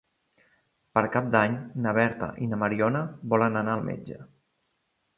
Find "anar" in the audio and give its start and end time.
3.65-3.79